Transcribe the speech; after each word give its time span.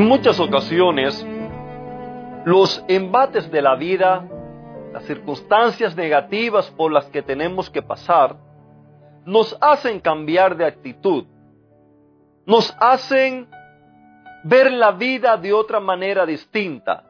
En 0.00 0.08
muchas 0.08 0.40
ocasiones, 0.40 1.26
los 2.46 2.82
embates 2.88 3.50
de 3.50 3.60
la 3.60 3.74
vida, 3.74 4.26
las 4.94 5.04
circunstancias 5.04 5.94
negativas 5.94 6.70
por 6.70 6.90
las 6.90 7.04
que 7.10 7.20
tenemos 7.20 7.68
que 7.68 7.82
pasar, 7.82 8.34
nos 9.26 9.54
hacen 9.60 10.00
cambiar 10.00 10.56
de 10.56 10.64
actitud, 10.64 11.26
nos 12.46 12.74
hacen 12.80 13.46
ver 14.42 14.72
la 14.72 14.92
vida 14.92 15.36
de 15.36 15.52
otra 15.52 15.80
manera 15.80 16.24
distinta, 16.24 17.04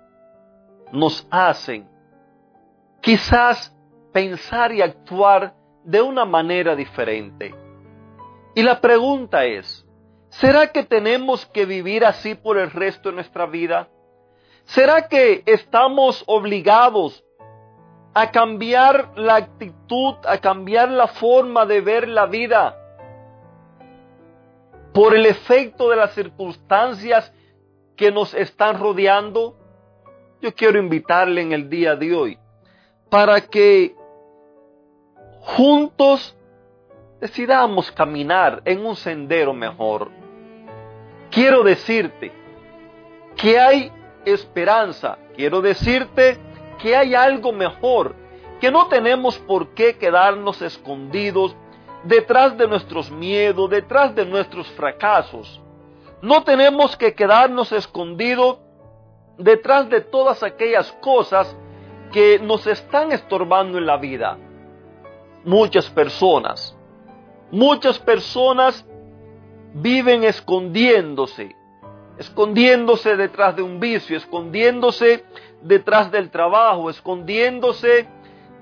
nos 0.91 1.25
hacen 1.31 1.89
quizás 3.01 3.73
pensar 4.13 4.73
y 4.73 4.83
actuar 4.83 5.55
de 5.85 6.03
una 6.03 6.25
manera 6.25 6.75
diferente. 6.75 7.55
Y 8.57 8.65
la 8.65 8.81
pregunta 8.81 9.45
es, 9.45 9.87
¿Será 10.31 10.69
que 10.69 10.85
tenemos 10.85 11.45
que 11.47 11.67
vivir 11.67 12.05
así 12.05 12.37
por 12.37 12.57
el 12.57 12.71
resto 12.71 13.09
de 13.09 13.17
nuestra 13.17 13.47
vida? 13.47 13.89
¿Será 14.65 15.09
que 15.09 15.43
estamos 15.45 16.23
obligados 16.27 17.25
a 18.15 18.31
cambiar 18.31 19.19
la 19.19 19.37
actitud, 19.37 20.15
a 20.25 20.39
cambiar 20.39 20.89
la 20.91 21.09
forma 21.09 21.67
de 21.67 21.81
ver 21.81 22.09
la 22.09 22.27
vida 22.27 22.77
por 24.95 25.17
el 25.17 25.27
efecto 25.27 25.91
de 25.91 25.97
las 25.97 26.15
circunstancias 26.15 27.33
que 27.97 28.13
nos 28.13 28.33
están 28.33 28.79
rodeando? 28.79 29.57
Yo 30.41 30.55
quiero 30.55 30.79
invitarle 30.79 31.43
en 31.43 31.53
el 31.53 31.69
día 31.69 31.97
de 31.97 32.15
hoy 32.15 32.39
para 33.11 33.41
que 33.41 33.97
juntos 35.41 36.37
decidamos 37.21 37.91
caminar 37.91 38.63
en 38.65 38.87
un 38.87 38.95
sendero 38.95 39.53
mejor 39.53 40.20
quiero 41.31 41.63
decirte 41.63 42.33
que 43.37 43.59
hay 43.59 43.93
esperanza, 44.25 45.19
quiero 45.35 45.61
decirte 45.61 46.39
que 46.79 46.97
hay 46.97 47.15
algo 47.15 47.53
mejor, 47.53 48.15
que 48.61 48.71
no 48.71 48.89
tenemos 48.89 49.39
por 49.39 49.75
qué 49.75 49.97
quedarnos 49.97 50.61
escondidos 50.61 51.57
detrás 52.05 52.57
de 52.57 52.67
nuestros 52.67 53.11
miedos, 53.11 53.71
detrás 53.71 54.15
de 54.15 54.27
nuestros 54.27 54.69
fracasos. 54.73 55.61
No 56.23 56.43
tenemos 56.43 56.97
que 56.97 57.15
quedarnos 57.15 57.73
escondidos 57.73 58.59
detrás 59.39 59.89
de 59.89 60.03
todas 60.03 60.43
aquellas 60.43 60.93
cosas 61.01 61.57
que 62.13 62.39
nos 62.39 62.67
están 62.67 63.13
estorbando 63.13 63.79
en 63.79 63.87
la 63.87 63.97
vida. 63.97 64.37
Muchas 65.45 65.89
personas, 65.89 66.77
muchas 67.51 67.99
personas 67.99 68.87
viven 69.75 70.25
escondiéndose, 70.25 71.55
escondiéndose 72.19 73.17
detrás 73.17 73.57
de 73.57 73.63
un 73.63 73.81
vicio, 73.81 74.17
escondiéndose 74.17 75.25
detrás 75.63 76.11
del 76.11 76.31
trabajo, 76.31 76.91
escondiéndose 76.91 78.09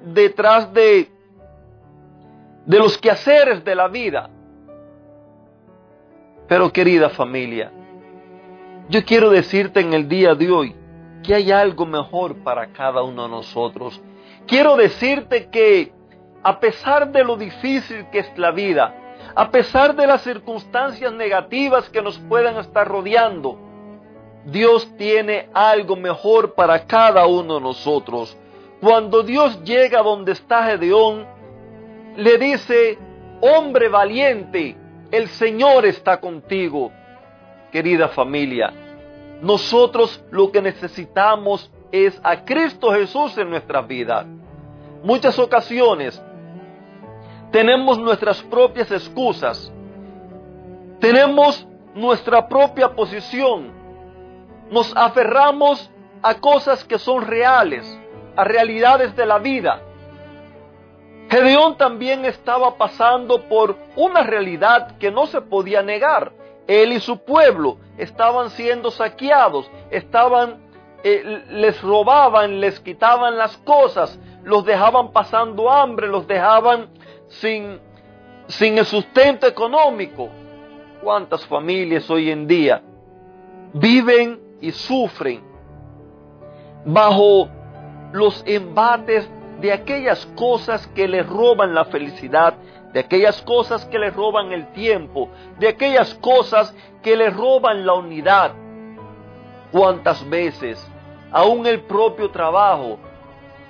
detrás 0.04 0.72
de, 0.72 1.08
de 2.66 2.78
los 2.78 2.98
quehaceres 2.98 3.64
de 3.64 3.74
la 3.74 3.88
vida. 3.88 4.30
Pero 6.46 6.72
querida 6.72 7.10
familia, 7.10 7.72
yo 8.88 9.04
quiero 9.04 9.30
decirte 9.30 9.80
en 9.80 9.92
el 9.92 10.08
día 10.08 10.34
de 10.34 10.50
hoy 10.50 10.74
que 11.22 11.34
hay 11.34 11.52
algo 11.52 11.84
mejor 11.84 12.36
para 12.42 12.72
cada 12.72 13.02
uno 13.02 13.24
de 13.24 13.28
nosotros. 13.28 14.00
Quiero 14.46 14.76
decirte 14.76 15.50
que 15.50 15.92
a 16.42 16.58
pesar 16.58 17.12
de 17.12 17.24
lo 17.24 17.36
difícil 17.36 18.06
que 18.10 18.20
es 18.20 18.38
la 18.38 18.50
vida, 18.50 18.94
a 19.34 19.50
pesar 19.50 19.94
de 19.94 20.06
las 20.06 20.22
circunstancias 20.22 21.12
negativas 21.12 21.88
que 21.88 22.02
nos 22.02 22.18
puedan 22.18 22.56
estar 22.56 22.86
rodeando, 22.86 23.58
Dios 24.44 24.88
tiene 24.96 25.48
algo 25.52 25.96
mejor 25.96 26.54
para 26.54 26.86
cada 26.86 27.26
uno 27.26 27.56
de 27.56 27.60
nosotros. 27.60 28.36
Cuando 28.80 29.22
Dios 29.22 29.62
llega 29.64 30.02
donde 30.02 30.32
está 30.32 30.64
Gedeón, 30.64 31.26
le 32.16 32.38
dice, 32.38 32.98
hombre 33.40 33.88
valiente, 33.88 34.76
el 35.10 35.28
Señor 35.28 35.84
está 35.84 36.20
contigo. 36.20 36.90
Querida 37.70 38.08
familia, 38.08 38.72
nosotros 39.42 40.24
lo 40.30 40.50
que 40.50 40.62
necesitamos 40.62 41.70
es 41.92 42.18
a 42.22 42.44
Cristo 42.44 42.92
Jesús 42.92 43.36
en 43.38 43.50
nuestras 43.50 43.86
vidas. 43.86 44.26
Muchas 45.02 45.38
ocasiones 45.38 46.20
tenemos 47.50 47.98
nuestras 47.98 48.42
propias 48.42 48.90
excusas, 48.90 49.72
tenemos 51.00 51.66
nuestra 51.94 52.48
propia 52.48 52.94
posición, 52.94 53.72
nos 54.70 54.94
aferramos 54.96 55.90
a 56.22 56.34
cosas 56.34 56.84
que 56.84 56.98
son 56.98 57.26
reales, 57.26 57.98
a 58.36 58.44
realidades 58.44 59.14
de 59.16 59.26
la 59.26 59.38
vida. 59.38 59.82
Gedeón 61.30 61.76
también 61.76 62.24
estaba 62.24 62.76
pasando 62.76 63.42
por 63.48 63.76
una 63.96 64.22
realidad 64.22 64.96
que 64.98 65.10
no 65.10 65.26
se 65.26 65.40
podía 65.42 65.82
negar. 65.82 66.32
Él 66.66 66.92
y 66.92 67.00
su 67.00 67.18
pueblo 67.24 67.78
estaban 67.98 68.50
siendo 68.50 68.90
saqueados, 68.90 69.70
estaban, 69.90 70.58
eh, 71.02 71.44
les 71.50 71.80
robaban, 71.82 72.60
les 72.60 72.80
quitaban 72.80 73.36
las 73.36 73.56
cosas, 73.58 74.18
los 74.42 74.64
dejaban 74.64 75.12
pasando 75.12 75.70
hambre, 75.70 76.08
los 76.08 76.26
dejaban 76.26 76.88
sin, 77.28 77.80
sin 78.46 78.78
el 78.78 78.84
sustento 78.84 79.46
económico. 79.46 80.28
¿Cuántas 81.02 81.46
familias 81.46 82.10
hoy 82.10 82.30
en 82.30 82.46
día 82.46 82.82
viven 83.72 84.40
y 84.60 84.72
sufren 84.72 85.42
bajo 86.84 87.48
los 88.12 88.42
embates 88.46 89.28
de 89.60 89.72
aquellas 89.72 90.26
cosas 90.34 90.86
que 90.88 91.06
les 91.06 91.26
roban 91.26 91.74
la 91.74 91.84
felicidad, 91.84 92.54
de 92.92 93.00
aquellas 93.00 93.42
cosas 93.42 93.84
que 93.86 93.98
les 93.98 94.14
roban 94.14 94.52
el 94.52 94.72
tiempo, 94.72 95.28
de 95.58 95.68
aquellas 95.68 96.14
cosas 96.14 96.74
que 97.02 97.16
les 97.16 97.34
roban 97.34 97.84
la 97.84 97.94
unidad. 97.94 98.52
¿Cuántas 99.70 100.28
veces 100.28 100.84
aún 101.30 101.66
el 101.66 101.80
propio 101.82 102.30
trabajo, 102.30 102.98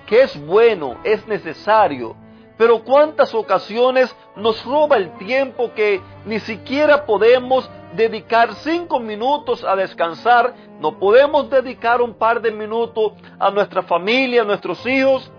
que 0.06 0.22
es 0.22 0.46
bueno, 0.46 0.96
es 1.04 1.26
necesario, 1.26 2.14
pero 2.58 2.82
cuántas 2.82 3.32
ocasiones 3.34 4.14
nos 4.34 4.64
roba 4.64 4.96
el 4.96 5.16
tiempo 5.16 5.72
que 5.74 6.02
ni 6.26 6.41
siquiera 6.41 7.06
podemos 7.06 7.70
dedicar 7.94 8.52
cinco 8.56 8.98
minutos 8.98 9.62
a 9.62 9.76
descansar, 9.76 10.54
no 10.80 10.98
podemos 10.98 11.48
dedicar 11.48 12.02
un 12.02 12.14
par 12.14 12.42
de 12.42 12.50
minutos 12.50 13.12
a 13.38 13.50
nuestra 13.52 13.82
familia, 13.82 14.42
a 14.42 14.44
nuestros 14.44 14.84
hijos. 14.86 15.30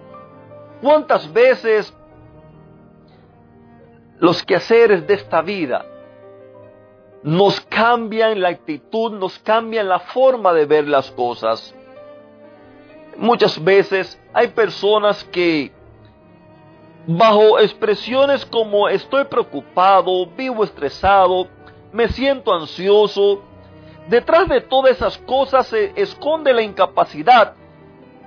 ¿Cuántas 0.81 1.31
veces 1.31 1.93
los 4.17 4.41
quehaceres 4.43 5.05
de 5.05 5.15
esta 5.15 5.41
vida 5.41 5.85
nos 7.21 7.59
cambian 7.59 8.39
la 8.41 8.47
actitud, 8.47 9.11
nos 9.11 9.37
cambian 9.39 9.89
la 9.89 9.99
forma 9.99 10.53
de 10.53 10.65
ver 10.65 10.87
las 10.87 11.11
cosas? 11.11 11.75
Muchas 13.17 13.61
veces 13.61 14.17
hay 14.33 14.47
personas 14.47 15.25
que 15.25 15.77
bajo 17.07 17.59
expresiones 17.59 18.45
como 18.45 18.89
estoy 18.89 19.25
preocupado, 19.25 20.27
vivo 20.27 20.63
estresado, 20.63 21.47
me 21.91 22.07
siento 22.09 22.53
ansioso. 22.53 23.41
Detrás 24.07 24.47
de 24.47 24.61
todas 24.61 24.91
esas 24.91 25.17
cosas 25.19 25.67
se 25.67 25.93
esconde 25.95 26.53
la 26.53 26.61
incapacidad 26.61 27.53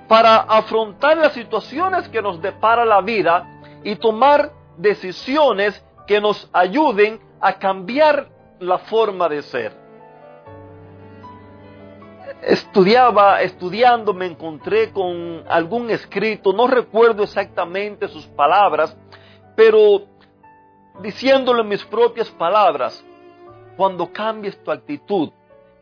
para 0.07 0.37
afrontar 0.37 1.17
las 1.17 1.33
situaciones 1.33 2.07
que 2.09 2.21
nos 2.21 2.41
depara 2.41 2.85
la 2.85 3.01
vida 3.01 3.61
y 3.83 3.95
tomar 3.95 4.51
decisiones 4.77 5.83
que 6.07 6.19
nos 6.21 6.49
ayuden 6.53 7.19
a 7.39 7.53
cambiar 7.53 8.29
la 8.59 8.77
forma 8.77 9.27
de 9.27 9.41
ser 9.41 9.82
estudiaba, 12.45 13.41
estudiando, 13.41 14.13
me 14.13 14.25
encontré 14.25 14.91
con 14.91 15.43
algún 15.47 15.89
escrito, 15.89 16.53
no 16.53 16.67
recuerdo 16.67 17.23
exactamente 17.23 18.07
sus 18.07 18.25
palabras, 18.27 18.97
pero 19.55 20.03
diciéndolo 21.01 21.61
en 21.61 21.69
mis 21.69 21.83
propias 21.85 22.29
palabras, 22.31 23.03
cuando 23.77 24.11
cambies 24.11 24.61
tu 24.63 24.71
actitud, 24.71 25.31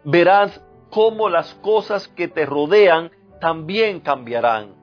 verás 0.04 0.62
cómo 0.90 1.30
las 1.30 1.54
cosas 1.56 2.08
que 2.10 2.28
te 2.28 2.46
rodean 2.46 3.12
también 3.40 4.00
cambiarán. 4.00 4.76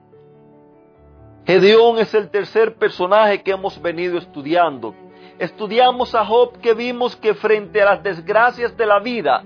Gedeón 1.47 1.99
es 1.99 2.13
el 2.13 2.29
tercer 2.31 2.75
personaje 2.77 3.43
que 3.43 3.53
hemos 3.53 3.81
venido 3.81 4.19
estudiando. 4.19 4.95
Estudiamos 5.39 6.15
a 6.15 6.25
Job 6.27 6.59
que 6.59 6.75
vimos 6.75 7.17
que 7.17 7.33
frente 7.35 7.81
a 7.81 7.87
las 7.87 8.03
desgracias 8.03 8.77
de 8.77 8.85
la 8.85 8.99
vida, 8.99 9.45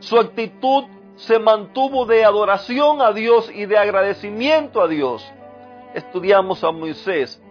su 0.00 0.18
actitud 0.18 0.84
se 1.18 1.38
mantuvo 1.40 2.06
de 2.06 2.24
adoración 2.24 3.02
a 3.02 3.12
Dios 3.12 3.50
y 3.52 3.66
de 3.66 3.76
agradecimiento 3.76 4.80
a 4.80 4.88
Dios. 4.88 5.28
Estudiamos 5.92 6.62
a 6.62 6.70
Moisés. 6.70 7.42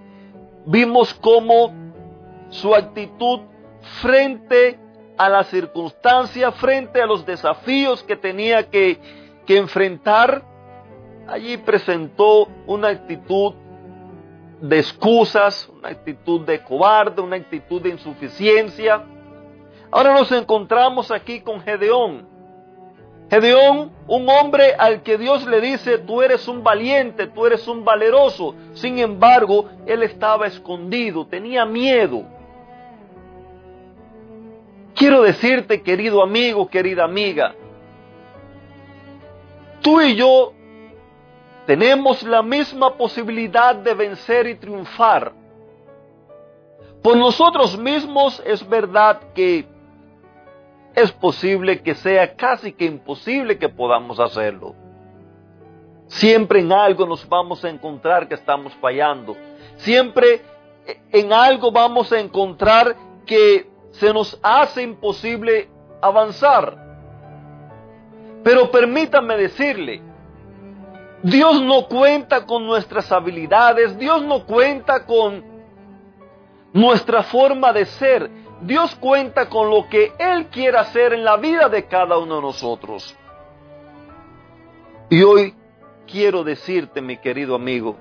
Vimos 0.65 1.13
cómo 1.13 1.73
su 2.49 2.73
actitud 2.73 3.41
frente 4.01 4.79
a 5.17 5.27
las 5.27 5.47
circunstancias, 5.47 6.55
frente 6.55 7.01
a 7.01 7.05
los 7.05 7.25
desafíos 7.25 8.03
que 8.03 8.15
tenía 8.15 8.69
que, 8.69 8.99
que 9.45 9.57
enfrentar, 9.57 10.43
allí 11.27 11.57
presentó 11.57 12.47
una 12.67 12.89
actitud 12.89 13.53
de 14.61 14.79
excusas, 14.79 15.67
una 15.69 15.89
actitud 15.89 16.45
de 16.45 16.63
cobarde, 16.63 17.21
una 17.21 17.35
actitud 17.35 17.81
de 17.81 17.89
insuficiencia. 17.89 19.03
Ahora 19.91 20.13
nos 20.13 20.31
encontramos 20.31 21.11
aquí 21.11 21.41
con 21.41 21.59
Gedeón. 21.59 22.36
Gedeón, 23.29 23.91
un 24.07 24.29
hombre 24.29 24.73
al 24.77 25.03
que 25.03 25.17
Dios 25.17 25.45
le 25.45 25.59
dice, 25.59 25.97
tú 25.97 26.21
eres 26.21 26.47
un 26.47 26.63
valiente, 26.63 27.27
tú 27.27 27.45
eres 27.45 27.67
un 27.67 27.83
valeroso. 27.83 28.55
Sin 28.73 28.99
embargo, 28.99 29.65
él 29.85 30.03
estaba 30.03 30.47
escondido, 30.47 31.27
tenía 31.27 31.65
miedo. 31.65 32.23
Quiero 34.95 35.21
decirte, 35.23 35.81
querido 35.81 36.23
amigo, 36.23 36.67
querida 36.69 37.03
amiga, 37.03 37.53
tú 39.81 40.01
y 40.01 40.15
yo 40.15 40.53
tenemos 41.67 42.23
la 42.23 42.41
misma 42.41 42.95
posibilidad 42.95 43.75
de 43.75 43.93
vencer 43.93 44.47
y 44.47 44.55
triunfar. 44.55 45.33
Por 47.03 47.17
nosotros 47.17 47.77
mismos 47.77 48.41
es 48.45 48.67
verdad 48.67 49.19
que 49.35 49.67
es 50.97 51.11
posible 51.11 51.83
que 51.83 51.93
sea 51.93 52.35
casi 52.35 52.73
que 52.73 52.85
imposible 52.85 53.59
que 53.59 53.69
podamos 53.69 54.19
hacerlo. 54.19 54.73
Siempre 56.07 56.59
en 56.59 56.71
algo 56.71 57.05
nos 57.05 57.29
vamos 57.29 57.63
a 57.63 57.69
encontrar 57.69 58.27
que 58.27 58.33
estamos 58.33 58.73
fallando. 58.81 59.37
Siempre 59.75 60.41
en 61.11 61.31
algo 61.31 61.71
vamos 61.71 62.11
a 62.11 62.19
encontrar 62.19 62.95
que 63.27 63.69
se 63.91 64.11
nos 64.11 64.39
hace 64.41 64.81
imposible 64.81 65.69
avanzar. 66.01 66.75
Pero 68.43 68.71
permítame 68.71 69.37
decirle, 69.37 70.01
Dios 71.21 71.61
no 71.61 71.87
cuenta 71.87 72.43
con 72.47 72.65
nuestras 72.65 73.11
habilidades, 73.11 73.99
Dios 73.99 74.23
no 74.23 74.47
cuenta 74.47 75.05
con 75.05 75.45
nuestra 76.73 77.21
forma 77.21 77.71
de 77.71 77.85
ser, 77.85 78.46
Dios 78.61 78.95
cuenta 78.95 79.49
con 79.49 79.69
lo 79.69 79.87
que 79.87 80.13
Él 80.17 80.47
quiere 80.47 80.77
hacer 80.77 81.13
en 81.13 81.23
la 81.23 81.37
vida 81.37 81.69
de 81.69 81.85
cada 81.85 82.17
uno 82.17 82.37
de 82.37 82.41
nosotros. 82.41 83.15
Y 85.09 85.23
hoy 85.23 85.53
quiero 86.05 86.43
decirte, 86.43 87.01
mi 87.01 87.17
querido 87.17 87.55
amigo, 87.55 87.95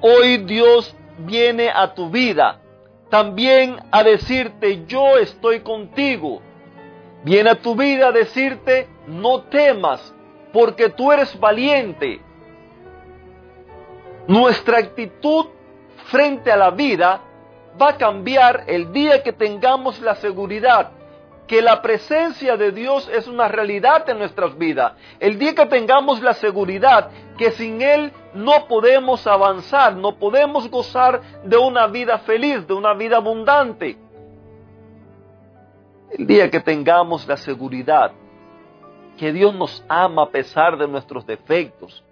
hoy 0.00 0.38
Dios 0.38 0.96
viene 1.18 1.70
a 1.70 1.94
tu 1.94 2.10
vida 2.10 2.60
también 3.14 3.76
a 3.92 4.02
decirte, 4.02 4.86
yo 4.86 5.18
estoy 5.18 5.60
contigo. 5.60 6.40
Viene 7.22 7.50
a 7.50 7.54
tu 7.60 7.76
vida 7.76 8.08
a 8.08 8.12
decirte, 8.12 8.88
no 9.06 9.42
temas, 9.42 10.12
porque 10.52 10.88
tú 10.88 11.12
eres 11.12 11.38
valiente. 11.38 12.20
Nuestra 14.26 14.78
actitud 14.78 15.46
frente 16.06 16.50
a 16.50 16.56
la 16.56 16.70
vida 16.70 17.20
va 17.80 17.90
a 17.90 17.96
cambiar 17.96 18.64
el 18.66 18.92
día 18.92 19.22
que 19.22 19.32
tengamos 19.32 20.00
la 20.00 20.14
seguridad 20.16 20.90
que 21.46 21.60
la 21.60 21.82
presencia 21.82 22.56
de 22.56 22.72
Dios 22.72 23.08
es 23.12 23.28
una 23.28 23.48
realidad 23.48 24.08
en 24.08 24.18
nuestras 24.18 24.56
vidas. 24.56 24.94
El 25.20 25.38
día 25.38 25.54
que 25.54 25.66
tengamos 25.66 26.22
la 26.22 26.32
seguridad 26.34 27.10
que 27.36 27.50
sin 27.52 27.82
Él 27.82 28.12
no 28.32 28.66
podemos 28.66 29.26
avanzar, 29.26 29.94
no 29.94 30.16
podemos 30.16 30.70
gozar 30.70 31.20
de 31.44 31.56
una 31.56 31.86
vida 31.86 32.18
feliz, 32.18 32.66
de 32.66 32.74
una 32.74 32.94
vida 32.94 33.16
abundante. 33.16 33.98
El 36.10 36.26
día 36.26 36.50
que 36.50 36.60
tengamos 36.60 37.26
la 37.26 37.36
seguridad 37.36 38.12
que 39.18 39.32
Dios 39.32 39.54
nos 39.54 39.84
ama 39.88 40.22
a 40.22 40.30
pesar 40.30 40.78
de 40.78 40.88
nuestros 40.88 41.26
defectos, 41.26 42.02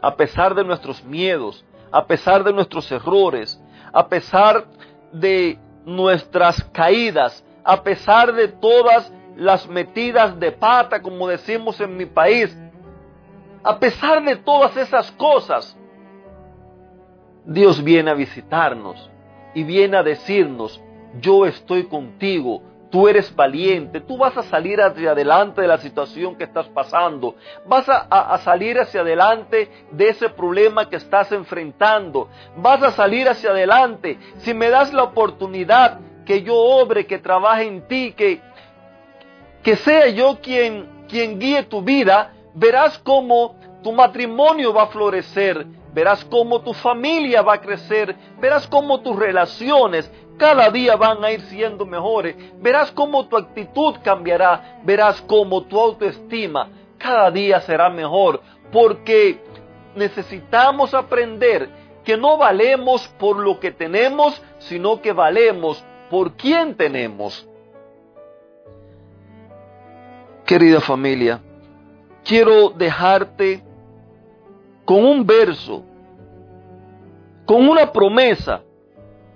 a 0.00 0.14
pesar 0.14 0.54
de 0.54 0.64
nuestros 0.64 1.02
miedos, 1.02 1.64
a 1.90 2.06
pesar 2.06 2.44
de 2.44 2.52
nuestros 2.52 2.90
errores, 2.92 3.60
a 3.92 4.06
pesar 4.06 4.66
de 4.66 4.91
nuestras 5.84 6.62
caídas, 6.72 7.44
a 7.64 7.82
pesar 7.82 8.32
de 8.32 8.48
todas 8.48 9.12
las 9.36 9.68
metidas 9.68 10.38
de 10.38 10.52
pata, 10.52 11.00
como 11.00 11.28
decimos 11.28 11.80
en 11.80 11.96
mi 11.96 12.06
país, 12.06 12.56
a 13.62 13.78
pesar 13.78 14.22
de 14.24 14.36
todas 14.36 14.76
esas 14.76 15.10
cosas, 15.12 15.76
Dios 17.44 17.82
viene 17.82 18.10
a 18.10 18.14
visitarnos 18.14 19.10
y 19.54 19.64
viene 19.64 19.96
a 19.96 20.02
decirnos, 20.02 20.80
yo 21.20 21.46
estoy 21.46 21.84
contigo, 21.84 22.62
tú 22.92 23.08
eres 23.08 23.34
valiente, 23.34 24.02
tú 24.02 24.18
vas 24.18 24.36
a 24.36 24.42
salir 24.42 24.78
hacia 24.82 25.12
adelante 25.12 25.62
de 25.62 25.66
la 25.66 25.78
situación 25.78 26.36
que 26.36 26.44
estás 26.44 26.68
pasando, 26.68 27.36
vas 27.66 27.88
a, 27.88 28.36
salir 28.44 28.78
hacia 28.78 29.00
adelante 29.00 29.70
de 29.90 30.10
ese 30.10 30.28
problema 30.28 30.90
que 30.90 30.96
estás 30.96 31.32
enfrentando, 31.32 32.28
vas 32.58 32.82
a 32.82 32.92
salir 32.92 33.30
hacia 33.30 33.50
adelante. 33.50 34.18
Si 34.40 34.52
me 34.52 34.68
das 34.68 34.92
la 34.92 35.04
oportunidad 35.04 36.00
que 36.26 36.42
yo 36.42 36.54
obre, 36.54 37.06
que 37.06 37.18
trabaje 37.18 37.66
en 37.66 37.88
ti, 37.88 38.12
que, 38.12 38.42
que 39.62 39.76
sea 39.76 40.08
yo 40.08 40.38
quien, 40.42 41.06
quien 41.08 41.38
guíe 41.38 41.62
tu 41.62 41.80
vida, 41.80 42.34
verás 42.52 42.98
cómo 42.98 43.56
tu 43.82 43.92
matrimonio 43.92 44.74
va 44.74 44.82
a 44.82 44.88
florecer, 44.88 45.66
verás 45.92 46.24
cómo 46.24 46.60
tu 46.62 46.72
familia 46.72 47.42
va 47.42 47.54
a 47.54 47.60
crecer, 47.60 48.14
verás 48.40 48.66
cómo 48.66 49.00
tus 49.00 49.16
relaciones 49.16 50.10
cada 50.38 50.70
día 50.70 50.96
van 50.96 51.22
a 51.24 51.30
ir 51.30 51.40
siendo 51.42 51.86
mejores, 51.86 52.34
verás 52.58 52.90
cómo 52.90 53.28
tu 53.28 53.36
actitud 53.36 53.96
cambiará, 54.02 54.80
verás 54.82 55.22
cómo 55.22 55.62
tu 55.64 55.78
autoestima 55.78 56.68
cada 56.98 57.30
día 57.30 57.60
será 57.60 57.90
mejor, 57.90 58.40
porque 58.70 59.40
necesitamos 59.94 60.94
aprender 60.94 61.68
que 62.04 62.16
no 62.16 62.36
valemos 62.36 63.06
por 63.18 63.36
lo 63.38 63.60
que 63.60 63.70
tenemos, 63.70 64.40
sino 64.58 65.00
que 65.00 65.12
valemos 65.12 65.84
por 66.10 66.32
quién 66.32 66.76
tenemos. 66.76 67.46
Querida 70.46 70.80
familia, 70.80 71.40
quiero 72.24 72.70
dejarte 72.70 73.62
con 74.84 75.04
un 75.04 75.26
verso, 75.26 75.82
con 77.46 77.68
una 77.68 77.92
promesa 77.92 78.62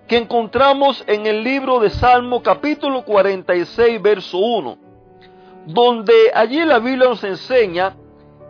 que 0.07 0.17
encontramos 0.17 1.03
en 1.07 1.27
el 1.27 1.43
libro 1.43 1.81
de 1.81 1.91
Salmo 1.91 2.43
capítulo 2.43 3.05
46, 3.05 4.01
verso 4.01 4.39
1, 4.39 4.79
donde 5.67 6.13
allí 6.35 6.65
la 6.65 6.79
Biblia 6.79 7.09
nos 7.09 7.25
enseña 7.25 7.97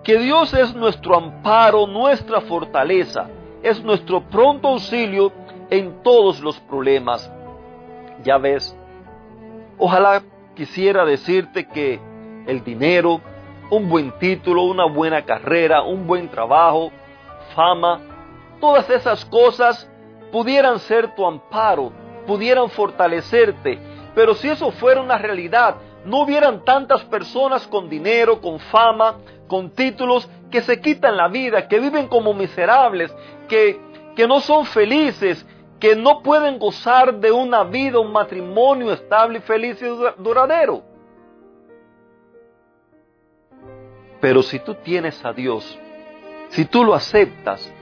que 0.04 0.18
Dios 0.18 0.52
es 0.54 0.74
nuestro 0.74 1.16
amparo, 1.16 1.86
nuestra 1.86 2.40
fortaleza, 2.42 3.28
es 3.62 3.82
nuestro 3.82 4.22
pronto 4.28 4.68
auxilio 4.68 5.32
en 5.70 6.02
todos 6.02 6.40
los 6.40 6.60
problemas. 6.60 7.30
Ya 8.22 8.38
ves, 8.38 8.76
ojalá 9.78 10.22
quisiera 10.54 11.04
decirte 11.04 11.66
que 11.66 12.00
el 12.46 12.62
dinero, 12.62 13.20
un 13.70 13.88
buen 13.88 14.12
título, 14.18 14.62
una 14.62 14.84
buena 14.84 15.24
carrera, 15.24 15.82
un 15.82 16.06
buen 16.06 16.28
trabajo, 16.28 16.90
fama, 17.54 18.00
todas 18.60 18.88
esas 18.90 19.24
cosas 19.24 19.90
pudieran 20.30 20.78
ser 20.78 21.14
tu 21.14 21.26
amparo, 21.26 21.92
pudieran 22.26 22.68
fortalecerte. 22.70 23.78
Pero 24.14 24.34
si 24.34 24.48
eso 24.48 24.70
fuera 24.70 25.00
una 25.00 25.18
realidad, 25.18 25.76
no 26.04 26.20
hubieran 26.20 26.64
tantas 26.64 27.04
personas 27.04 27.66
con 27.66 27.88
dinero, 27.88 28.40
con 28.40 28.58
fama, 28.58 29.16
con 29.48 29.70
títulos, 29.70 30.28
que 30.50 30.62
se 30.62 30.80
quitan 30.80 31.16
la 31.16 31.28
vida, 31.28 31.68
que 31.68 31.80
viven 31.80 32.06
como 32.06 32.32
miserables, 32.32 33.14
que, 33.48 33.80
que 34.14 34.26
no 34.26 34.40
son 34.40 34.64
felices, 34.64 35.44
que 35.80 35.96
no 35.96 36.22
pueden 36.22 36.58
gozar 36.58 37.14
de 37.16 37.32
una 37.32 37.64
vida, 37.64 37.98
un 37.98 38.12
matrimonio 38.12 38.92
estable, 38.92 39.40
feliz 39.40 39.80
y 39.82 39.86
duradero. 40.22 40.82
Pero 44.26 44.42
si 44.42 44.58
tú 44.58 44.74
tienes 44.74 45.24
a 45.24 45.32
Dios, 45.32 45.78
si 46.48 46.64
tú 46.64 46.82
lo 46.82 46.94
aceptas, 46.94 47.72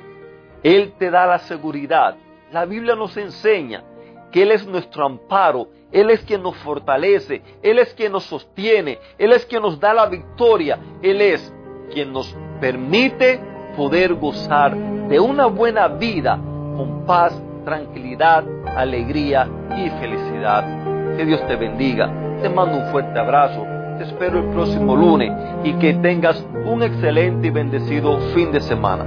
Él 0.63 0.93
te 0.99 1.11
da 1.11 1.25
la 1.25 1.39
seguridad. 1.39 2.19
La 2.53 2.67
Biblia 2.67 2.95
nos 2.95 3.17
enseña 3.17 3.83
que 4.31 4.43
Él 4.43 4.51
es 4.51 4.67
nuestro 4.67 5.07
amparo, 5.07 5.69
Él 5.91 6.11
es 6.11 6.21
quien 6.21 6.43
nos 6.43 6.55
fortalece, 6.57 7.41
Él 7.63 7.79
es 7.79 7.95
quien 7.95 8.13
nos 8.13 8.25
sostiene, 8.25 8.99
Él 9.17 9.33
es 9.33 9.47
quien 9.47 9.63
nos 9.63 9.81
da 9.81 9.95
la 9.95 10.05
victoria, 10.05 10.79
Él 11.01 11.23
es 11.23 11.51
quien 11.91 12.13
nos 12.13 12.37
permite 12.61 13.41
poder 13.75 14.13
gozar 14.13 14.77
de 14.77 15.19
una 15.19 15.47
buena 15.47 15.89
vida 15.89 16.37
con 16.37 17.07
paz, 17.07 17.33
tranquilidad, 17.65 18.45
alegría 18.77 19.49
y 19.79 19.89
felicidad. 19.99 21.17
Que 21.17 21.25
Dios 21.25 21.41
te 21.47 21.57
bendiga. 21.57 22.13
Te 22.43 22.51
mando 22.51 22.77
un 22.77 22.91
fuerte 22.93 23.19
abrazo. 23.19 23.74
Te 23.99 24.03
espero 24.03 24.41
el 24.41 24.47
próximo 24.47 24.97
lunes 24.97 25.33
y 25.63 25.73
que 25.75 25.95
tengas 25.95 26.45
un 26.67 26.83
excelente 26.83 27.47
y 27.47 27.51
bendecido 27.51 28.19
fin 28.35 28.51
de 28.51 28.61
semana. 28.61 29.05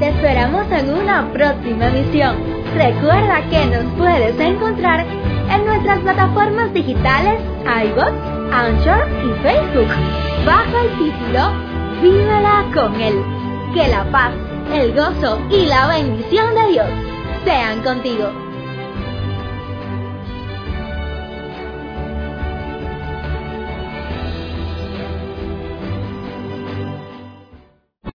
Te 0.00 0.08
esperamos 0.08 0.70
en 0.72 0.92
una 0.92 1.32
próxima 1.32 1.86
emisión. 1.86 2.36
Recuerda 2.74 3.40
que 3.48 3.66
nos 3.66 3.84
puedes 3.96 4.40
encontrar 4.40 5.06
en 5.48 5.64
nuestras 5.64 6.00
plataformas 6.00 6.74
digitales 6.74 7.40
iBox, 7.64 8.12
Anchor 8.52 9.08
y 9.22 9.42
Facebook. 9.42 9.88
Bajo 10.44 10.76
el 10.76 10.90
título 10.98 11.74
Vívela 12.02 12.64
con 12.74 13.00
Él. 13.00 13.43
Que 13.74 13.88
la 13.88 14.08
paz, 14.12 14.32
el 14.72 14.94
gozo 14.94 15.40
y 15.50 15.66
la 15.66 15.88
bendición 15.88 16.54
de 16.54 16.68
Dios 16.68 16.86
sean 17.44 17.82
contigo. 17.82 18.43